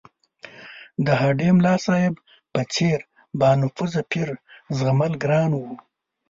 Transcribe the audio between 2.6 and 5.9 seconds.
څېر بانفوذه پیر زغمل ګران وو.